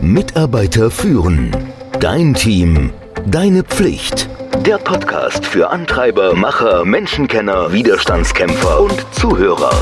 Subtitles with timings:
[0.00, 1.56] Mitarbeiter führen.
[2.00, 2.90] Dein Team.
[3.26, 4.28] Deine Pflicht.
[4.66, 9.72] Der Podcast für Antreiber, Macher, Menschenkenner, Widerstandskämpfer und Zuhörer.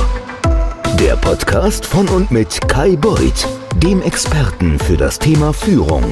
[0.99, 3.49] Der Podcast von und mit Kai Beuth,
[3.83, 6.04] dem Experten für das Thema Führung.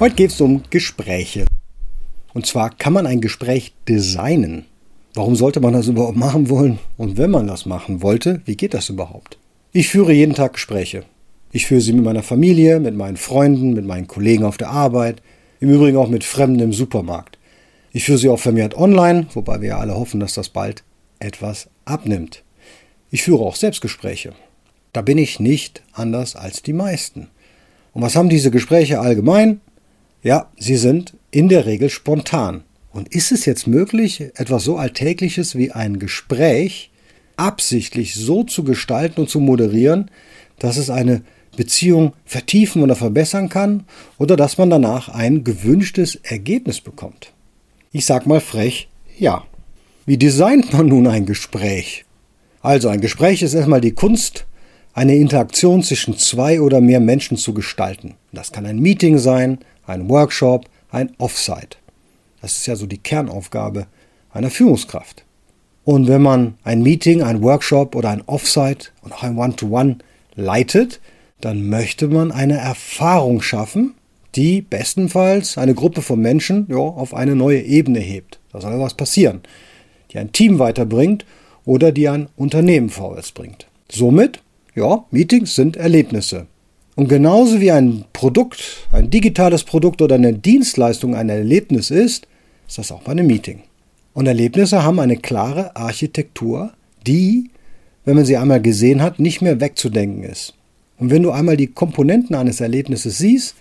[0.00, 1.46] Heute geht es um Gespräche.
[2.34, 4.64] Und zwar kann man ein Gespräch designen.
[5.14, 6.78] Warum sollte man das überhaupt machen wollen?
[6.96, 9.38] Und wenn man das machen wollte, wie geht das überhaupt?
[9.70, 11.04] Ich führe jeden Tag Gespräche.
[11.52, 15.20] Ich führe sie mit meiner Familie, mit meinen Freunden, mit meinen Kollegen auf der Arbeit,
[15.60, 17.38] im Übrigen auch mit Fremden im Supermarkt.
[17.92, 20.84] Ich führe sie auch vermehrt online, wobei wir ja alle hoffen, dass das bald
[21.18, 22.44] etwas abnimmt.
[23.10, 24.32] Ich führe auch Selbstgespräche.
[24.94, 27.28] Da bin ich nicht anders als die meisten.
[27.92, 29.60] Und was haben diese Gespräche allgemein?
[30.22, 32.64] Ja, sie sind in der Regel spontan.
[32.90, 36.90] Und ist es jetzt möglich, etwas so Alltägliches wie ein Gespräch
[37.38, 40.10] absichtlich so zu gestalten und zu moderieren,
[40.58, 41.22] dass es eine
[41.56, 43.84] Beziehung vertiefen oder verbessern kann
[44.18, 47.32] oder dass man danach ein gewünschtes Ergebnis bekommt?
[47.90, 49.44] Ich sag mal frech, ja.
[50.06, 52.04] Wie designt man nun ein Gespräch?
[52.60, 54.46] Also ein Gespräch ist erstmal die Kunst,
[54.94, 58.14] eine Interaktion zwischen zwei oder mehr Menschen zu gestalten.
[58.32, 61.76] Das kann ein Meeting sein, ein Workshop, ein Offsite.
[62.40, 63.86] Das ist ja so die Kernaufgabe
[64.32, 65.24] einer Führungskraft.
[65.88, 69.96] Und wenn man ein Meeting, ein Workshop oder ein Offsite und auch ein One-to-One -One
[70.34, 71.00] leitet,
[71.40, 73.94] dann möchte man eine Erfahrung schaffen,
[74.34, 78.38] die bestenfalls eine Gruppe von Menschen ja, auf eine neue Ebene hebt.
[78.52, 79.40] Da soll was passieren,
[80.12, 81.24] die ein Team weiterbringt
[81.64, 83.66] oder die ein Unternehmen vorwärts bringt.
[83.90, 84.42] Somit,
[84.74, 86.48] ja, Meetings sind Erlebnisse.
[86.96, 92.26] Und genauso wie ein Produkt, ein digitales Produkt oder eine Dienstleistung ein Erlebnis ist,
[92.66, 93.62] ist das auch bei einem Meeting.
[94.14, 96.72] Und Erlebnisse haben eine klare Architektur,
[97.06, 97.50] die,
[98.04, 100.54] wenn man sie einmal gesehen hat, nicht mehr wegzudenken ist.
[100.98, 103.54] Und wenn du einmal die Komponenten eines Erlebnisses siehst,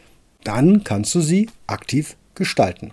[0.44, 2.92] dann kannst du sie aktiv gestalten.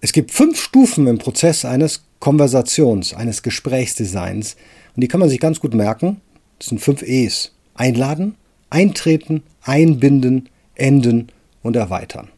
[0.00, 4.56] Es gibt fünf Stufen im Prozess eines Konversations, eines Gesprächsdesigns.
[4.94, 6.20] Und die kann man sich ganz gut merken.
[6.58, 7.52] Das sind fünf E's.
[7.74, 8.34] Einladen,
[8.70, 11.28] eintreten, einbinden, enden
[11.62, 12.28] und erweitern.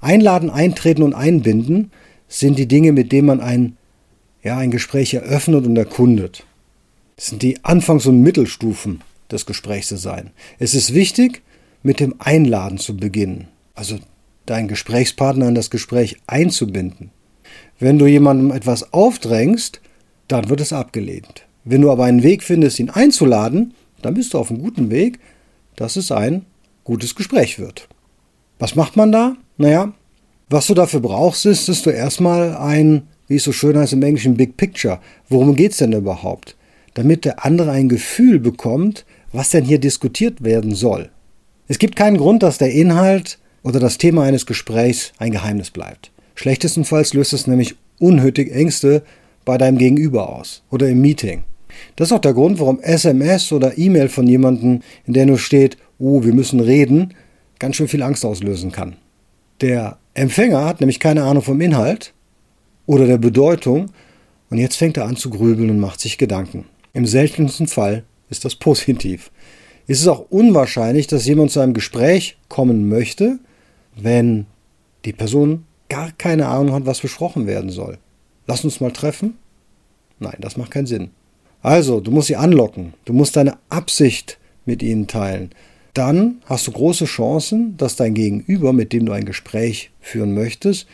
[0.00, 1.90] Einladen, eintreten und einbinden
[2.30, 3.76] sind die Dinge, mit denen man ein,
[4.42, 6.46] ja, ein Gespräch eröffnet und erkundet.
[7.16, 10.30] Das sind die Anfangs- und Mittelstufen des Gesprächs zu sein.
[10.58, 11.42] Es ist wichtig,
[11.82, 13.98] mit dem Einladen zu beginnen, also
[14.46, 17.10] deinen Gesprächspartner in das Gespräch einzubinden.
[17.78, 19.80] Wenn du jemandem etwas aufdrängst,
[20.28, 21.46] dann wird es abgelehnt.
[21.64, 25.18] Wenn du aber einen Weg findest, ihn einzuladen, dann bist du auf einem guten Weg,
[25.76, 26.46] dass es ein
[26.84, 27.88] gutes Gespräch wird.
[28.58, 29.36] Was macht man da?
[29.56, 29.92] Naja,
[30.50, 34.02] was du dafür brauchst, ist, dass du erstmal ein, wie es so schön heißt im
[34.02, 34.98] Englischen, Big Picture.
[35.28, 36.56] Worum geht es denn überhaupt?
[36.94, 41.10] Damit der andere ein Gefühl bekommt, was denn hier diskutiert werden soll.
[41.68, 46.10] Es gibt keinen Grund, dass der Inhalt oder das Thema eines Gesprächs ein Geheimnis bleibt.
[46.34, 49.02] Schlechtestenfalls löst es nämlich unnötig Ängste
[49.44, 51.44] bei deinem Gegenüber aus oder im Meeting.
[51.94, 55.76] Das ist auch der Grund, warum SMS oder E-Mail von jemandem, in der nur steht,
[56.00, 57.14] oh, wir müssen reden,
[57.60, 58.96] ganz schön viel Angst auslösen kann.
[59.60, 62.12] Der Empfänger hat nämlich keine Ahnung vom Inhalt
[62.86, 63.90] oder der Bedeutung
[64.50, 66.66] und jetzt fängt er an zu grübeln und macht sich Gedanken.
[66.92, 69.30] Im seltensten Fall ist das positiv.
[69.86, 73.38] Es ist auch unwahrscheinlich, dass jemand zu einem Gespräch kommen möchte,
[73.96, 74.46] wenn
[75.04, 77.98] die Person gar keine Ahnung hat, was besprochen werden soll.
[78.46, 79.36] Lass uns mal treffen?
[80.18, 81.10] Nein, das macht keinen Sinn.
[81.62, 82.94] Also, du musst sie anlocken.
[83.04, 85.50] Du musst deine Absicht mit ihnen teilen.
[85.94, 90.86] Dann hast du große Chancen, dass dein Gegenüber, mit dem du ein Gespräch führen möchtest,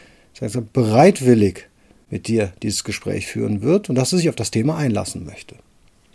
[0.73, 1.69] bereitwillig
[2.11, 5.57] mit dir dieses Gespräch führen wird und dass er sich auf das Thema einlassen möchte.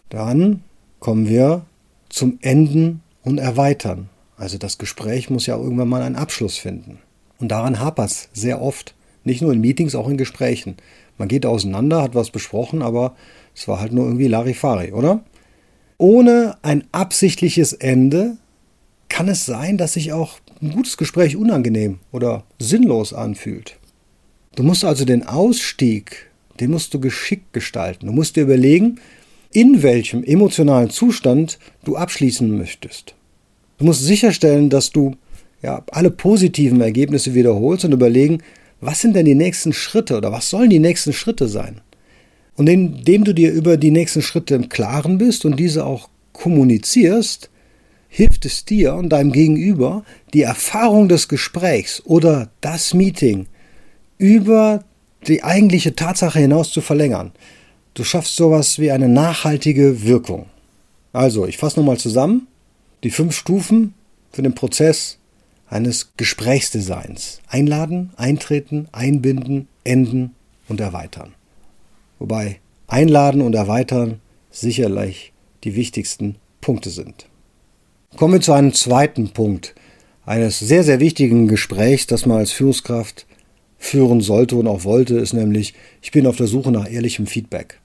[0.10, 0.64] Dann
[1.00, 1.66] kommen wir
[2.10, 4.10] zum Enden und Erweitern.
[4.38, 7.00] Also das Gespräch muss ja irgendwann mal einen Abschluss finden.
[7.40, 8.94] Und daran hapert es sehr oft.
[9.24, 10.78] Nicht nur in Meetings, auch in Gesprächen.
[11.18, 13.16] Man geht auseinander, hat was besprochen, aber
[13.56, 15.24] es war halt nur irgendwie Larifari, oder?
[15.98, 18.38] Ohne ein absichtliches Ende
[19.12, 23.78] kann es sein, dass sich auch ein gutes Gespräch unangenehm oder sinnlos anfühlt.
[24.56, 26.32] Du musst also den Ausstieg,
[26.62, 28.08] den musst du geschickt gestalten.
[28.08, 29.00] Du musst dir überlegen,
[29.52, 33.14] in welchem emotionalen Zustand du abschließen möchtest.
[33.80, 35.16] Du musst sicherstellen, dass du
[35.62, 38.42] ja, alle positiven Ergebnisse wiederholst und überlegen,
[38.80, 41.82] was sind denn die nächsten Schritte oder was sollen die nächsten Schritte sein?
[42.56, 47.50] Und indem du dir über die nächsten Schritte im Klaren bist und diese auch kommunizierst,
[48.14, 50.04] hilft es dir und deinem Gegenüber,
[50.34, 53.48] die Erfahrung des Gesprächs oder das Meeting
[54.18, 54.84] über
[55.28, 57.32] die eigentliche Tatsache hinaus zu verlängern.
[57.94, 60.48] Du schaffst sowas wie eine nachhaltige Wirkung.
[61.14, 62.48] Also, ich fasse nochmal zusammen.
[63.04, 63.96] die fünf Stufen
[64.32, 65.18] für den Prozess
[65.68, 67.40] eines Gesprächsdesigns.
[67.48, 70.36] Einladen, eintreten, einbinden, enden
[70.68, 71.34] und erweitern.
[72.20, 74.20] Wobei einladen und erweitern
[74.52, 75.32] sicherlich
[75.64, 77.31] die wichtigsten Punkte sind.
[78.18, 79.74] Kommen wir zu einem zweiten Punkt
[80.26, 83.26] eines sehr, sehr wichtigen Gesprächs, das man als Führungskraft
[83.78, 87.80] führen sollte und auch wollte, ist nämlich, ich bin auf der Suche nach ehrlichem Feedback.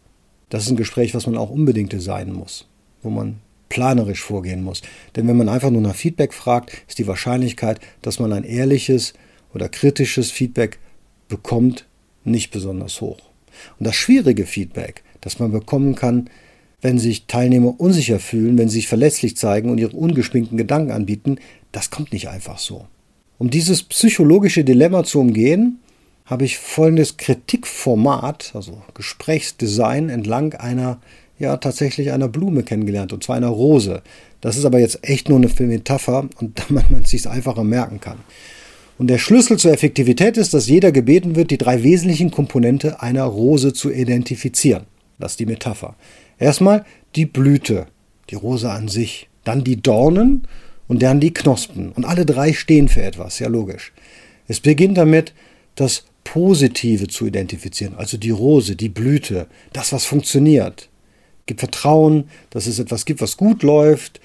[0.49, 2.69] Das ist ein Gespräch, was man auch unbedingt designen muss,
[3.03, 3.37] wo man
[3.69, 4.83] planerisch vorgehen muss.
[5.15, 9.15] Denn wenn man einfach nur nach Feedback fragt, ist die Wahrscheinlichkeit, dass man ein ehrliches
[9.55, 10.79] oder kritisches Feedback
[11.29, 11.87] bekommt,
[12.25, 13.21] nicht besonders hoch.
[13.79, 16.29] Und das schwierige Feedback, das man bekommen kann,
[16.87, 21.39] wenn sich Teilnehmer unsicher fühlen, wenn sie sich verletzlich zeigen und ihre ungeschminkten Gedanken anbieten,
[21.73, 22.87] das kommt nicht einfach so.
[23.39, 25.81] Um dieses psychologische Dilemma zu umgehen,
[26.27, 30.99] habe ich folgendes Kritikformat, also Gesprächsdesign entlang einer,
[31.41, 34.03] ja, tatsächlich einer Blume kennengelernt, und zwar einer Rose.
[34.41, 37.99] Das ist aber jetzt echt nur eine Metapher und damit man es sich einfacher merken
[37.99, 38.19] kann.
[38.97, 43.25] Und der Schlüssel zur Effektivität ist, dass jeder gebeten wird, die drei wesentlichen Komponente einer
[43.25, 44.85] Rose zu identifizieren.
[45.19, 45.97] Das ist die Metapher.
[46.39, 46.85] Erstmal
[47.15, 47.87] die Blüte,
[48.31, 50.47] die Rose an sich, dann die Dornen
[50.89, 51.93] und dann die Knospen.
[51.93, 53.93] Und alle drei stehen für etwas, ja logisch.
[54.49, 55.33] Es beginnt damit,
[55.75, 60.89] das Positive zu identifizieren, also die Rose, die Blüte, das, was funktioniert.
[61.47, 64.21] Gibt Vertrauen, dass es etwas gibt, was gut läuft.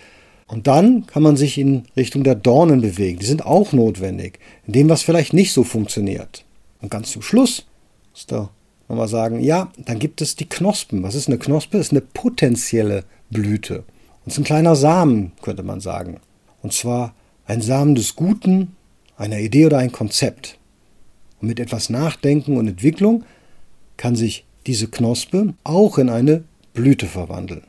[0.47, 3.19] Und dann kann man sich in Richtung der Dornen bewegen.
[3.19, 6.43] Die sind auch notwendig, in dem, was vielleicht nicht so funktioniert.
[6.81, 7.65] Und ganz zum Schluss
[8.11, 8.49] muss da
[8.91, 11.01] nochmal sagen, ja, dann gibt es die Knospen.
[11.01, 11.77] Was ist eine Knospe?
[11.77, 13.79] Das ist eine potenzielle Blüte.
[13.79, 16.19] Und es ist ein kleiner Samen, könnte man sagen.
[16.61, 17.15] Und zwar
[17.45, 18.75] ein Samen des Guten,
[19.17, 20.59] einer Idee oder ein Konzept.
[21.41, 23.23] Und mit etwas Nachdenken und Entwicklung
[23.95, 26.43] kann sich diese Knospe auch in eine
[26.73, 27.63] Blüte verwandeln.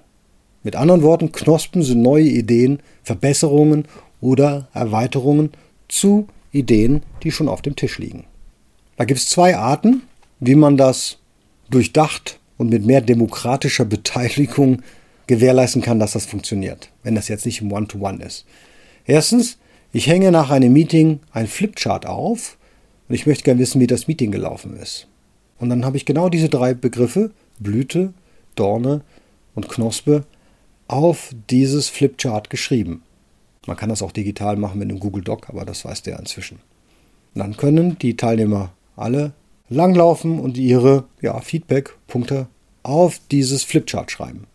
[0.64, 3.86] Mit anderen Worten, Knospen sind neue Ideen, Verbesserungen
[4.20, 5.50] oder Erweiterungen
[5.88, 8.24] zu Ideen, die schon auf dem Tisch liegen.
[8.96, 10.02] Da gibt es zwei Arten,
[10.44, 11.18] wie man das
[11.70, 14.82] durchdacht und mit mehr demokratischer Beteiligung
[15.28, 18.44] gewährleisten kann, dass das funktioniert, wenn das jetzt nicht im One-to-One -One ist.
[19.06, 19.58] Erstens,
[19.92, 22.58] ich hänge nach einem Meeting ein Flipchart auf
[23.08, 25.06] und ich möchte gerne wissen, wie das Meeting gelaufen ist.
[25.60, 27.30] Und dann habe ich genau diese drei Begriffe,
[27.60, 28.12] Blüte,
[28.56, 29.02] Dorne
[29.54, 30.24] und Knospe,
[30.88, 33.02] auf dieses Flipchart geschrieben.
[33.68, 36.58] Man kann das auch digital machen mit einem Google Doc, aber das weiß der inzwischen.
[37.34, 39.34] Und dann können die Teilnehmer alle
[39.74, 42.46] langlaufen und ihre ja, Feedback-Punkte
[42.82, 44.46] auf dieses Flipchart schreiben.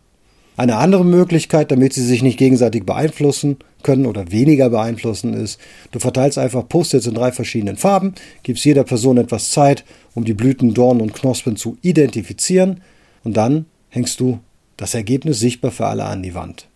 [0.56, 5.60] Eine andere Möglichkeit, damit sie sich nicht gegenseitig beeinflussen können oder weniger beeinflussen, ist,
[5.92, 9.84] du verteilst einfach Post-its in drei verschiedenen Farben, gibst jeder Person etwas Zeit,
[10.14, 12.80] um die Blüten, Dornen und Knospen zu identifizieren
[13.22, 14.40] und dann hängst du
[14.76, 16.66] das Ergebnis sichtbar für alle an die Wand.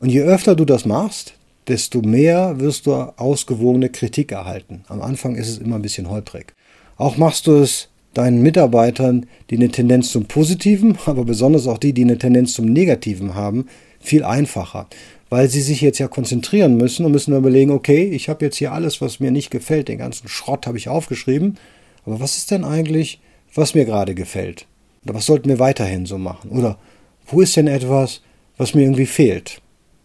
[0.00, 1.34] Und je öfter du das machst,
[1.66, 4.84] desto mehr wirst du ausgewogene Kritik erhalten.
[4.88, 6.54] Am Anfang ist es immer ein bisschen holprig.
[6.96, 11.92] Auch machst du es deinen Mitarbeitern, die eine Tendenz zum Positiven, aber besonders auch die,
[11.92, 13.66] die eine Tendenz zum Negativen haben,
[14.00, 14.86] viel einfacher.
[15.30, 18.72] Weil sie sich jetzt ja konzentrieren müssen und müssen überlegen, okay, ich habe jetzt hier
[18.72, 21.58] alles, was mir nicht gefällt, den ganzen Schrott habe ich aufgeschrieben,
[22.04, 23.20] aber was ist denn eigentlich,
[23.54, 24.66] was mir gerade gefällt?
[25.04, 26.50] Oder was sollten wir weiterhin so machen?
[26.50, 26.78] Oder
[27.26, 28.20] wo ist denn etwas,
[28.56, 29.60] was mir irgendwie fehlt?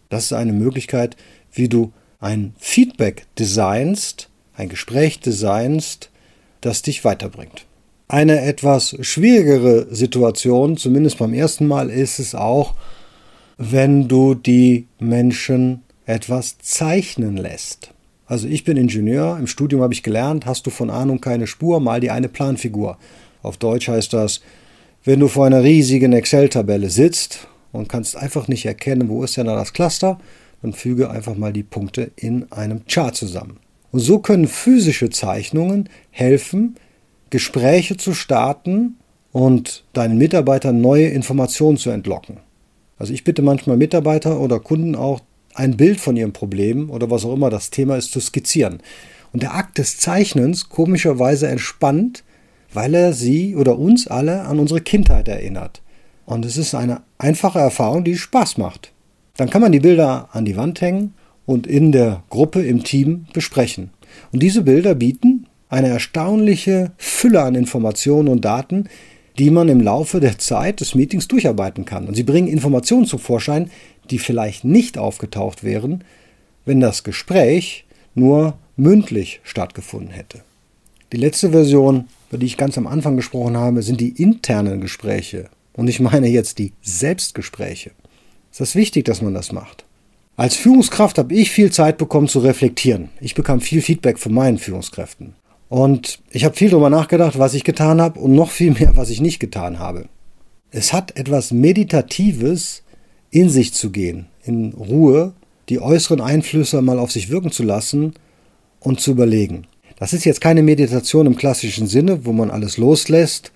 [0.08, 1.16] Das ist eine Möglichkeit,
[1.52, 6.10] wie du ein Feedback designst, ein Gespräch designst,
[6.60, 7.66] das dich weiterbringt.
[8.08, 12.74] Eine etwas schwierigere Situation, zumindest beim ersten Mal, ist es auch,
[13.56, 17.92] wenn du die Menschen etwas zeichnen lässt.
[18.26, 21.80] Also ich bin Ingenieur, im Studium habe ich gelernt, hast du von Ahnung keine Spur,
[21.80, 22.96] mal dir eine Planfigur.
[23.42, 24.40] Auf Deutsch heißt das,
[25.04, 29.46] wenn du vor einer riesigen Excel-Tabelle sitzt und kannst einfach nicht erkennen, wo ist denn
[29.46, 30.18] da das Cluster,
[30.62, 33.58] dann füge einfach mal die Punkte in einem Chart zusammen.
[33.92, 36.76] Und so können physische Zeichnungen helfen,
[37.30, 38.96] Gespräche zu starten
[39.32, 42.38] und deinen Mitarbeitern neue Informationen zu entlocken.
[42.98, 45.20] Also ich bitte manchmal Mitarbeiter oder Kunden auch,
[45.54, 48.78] ein Bild von ihrem Problem oder was auch immer das Thema ist, zu skizzieren.
[49.32, 52.22] Und der Akt des Zeichnens komischerweise entspannt,
[52.72, 55.82] weil er sie oder uns alle an unsere Kindheit erinnert.
[56.24, 58.92] Und es ist eine einfache Erfahrung, die Spaß macht.
[59.36, 61.14] Dann kann man die Bilder an die Wand hängen
[61.50, 63.90] und in der Gruppe, im Team besprechen.
[64.30, 68.88] Und diese Bilder bieten eine erstaunliche Fülle an Informationen und Daten,
[69.36, 72.06] die man im Laufe der Zeit des Meetings durcharbeiten kann.
[72.06, 73.68] Und sie bringen Informationen zum Vorschein,
[74.10, 76.04] die vielleicht nicht aufgetaucht wären,
[76.66, 80.42] wenn das Gespräch nur mündlich stattgefunden hätte.
[81.12, 85.48] Die letzte Version, über die ich ganz am Anfang gesprochen habe, sind die internen Gespräche.
[85.72, 87.90] Und ich meine jetzt die Selbstgespräche.
[88.52, 89.84] Es ist wichtig, dass man das macht.
[90.40, 93.10] Als Führungskraft habe ich viel Zeit bekommen zu reflektieren.
[93.20, 95.34] Ich bekam viel Feedback von meinen Führungskräften.
[95.68, 99.10] Und ich habe viel darüber nachgedacht, was ich getan habe und noch viel mehr, was
[99.10, 100.08] ich nicht getan habe.
[100.70, 102.82] Es hat etwas Meditatives,
[103.30, 105.34] in sich zu gehen, in Ruhe,
[105.68, 108.14] die äußeren Einflüsse mal auf sich wirken zu lassen
[108.78, 109.66] und zu überlegen.
[109.98, 113.52] Das ist jetzt keine Meditation im klassischen Sinne, wo man alles loslässt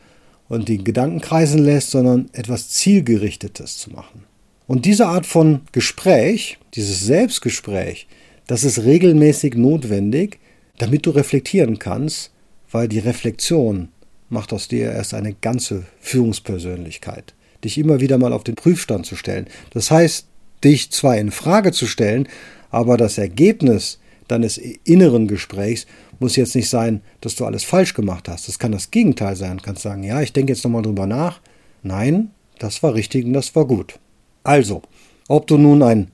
[0.50, 4.33] und die Gedanken kreisen lässt, sondern etwas Zielgerichtetes zu machen.
[4.66, 8.06] Und diese Art von Gespräch, dieses Selbstgespräch,
[8.46, 10.38] das ist regelmäßig notwendig,
[10.78, 12.32] damit du reflektieren kannst,
[12.70, 13.88] weil die Reflexion
[14.28, 17.34] macht aus dir erst eine ganze Führungspersönlichkeit.
[17.62, 19.46] Dich immer wieder mal auf den Prüfstand zu stellen.
[19.70, 20.26] Das heißt,
[20.64, 22.28] dich zwar in Frage zu stellen,
[22.70, 25.86] aber das Ergebnis deines inneren Gesprächs
[26.18, 28.48] muss jetzt nicht sein, dass du alles falsch gemacht hast.
[28.48, 29.58] Das kann das Gegenteil sein.
[29.58, 31.40] Du kannst sagen, ja, ich denke jetzt nochmal drüber nach.
[31.82, 33.98] Nein, das war richtig und das war gut.
[34.44, 34.82] Also,
[35.26, 36.10] ob du nun ein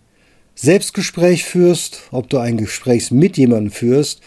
[0.55, 4.21] Selbstgespräch führst, ob du ein Gespräch mit jemandem führst,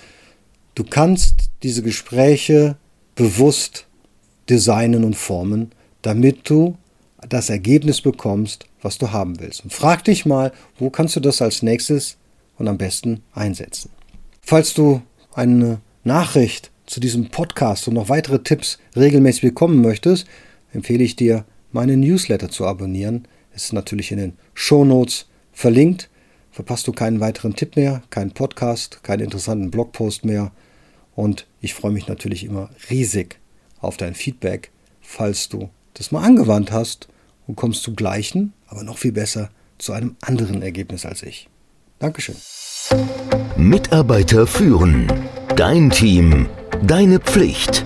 [0.75, 2.75] du kannst diese Gespräche
[3.15, 3.87] bewusst
[4.49, 6.77] designen und formen, damit du
[7.29, 9.63] das Ergebnis bekommst, was du haben willst.
[9.63, 12.17] Und frag dich mal, wo kannst du das als nächstes
[12.57, 13.89] und am besten einsetzen.
[14.41, 15.01] Falls du
[15.33, 20.25] eine Nachricht zu diesem Podcast und noch weitere Tipps regelmäßig bekommen möchtest,
[20.73, 26.09] empfehle ich dir, meine Newsletter zu abonnieren ist natürlich in den Show Notes verlinkt.
[26.51, 30.51] Verpasst du keinen weiteren Tipp mehr, keinen Podcast, keinen interessanten Blogpost mehr.
[31.15, 33.39] Und ich freue mich natürlich immer riesig
[33.79, 37.07] auf dein Feedback, falls du das mal angewandt hast
[37.47, 41.49] und kommst zum gleichen, aber noch viel besser zu einem anderen Ergebnis als ich.
[41.99, 42.35] Dankeschön.
[43.57, 45.11] Mitarbeiter führen.
[45.55, 46.47] Dein Team.
[46.81, 47.85] Deine Pflicht.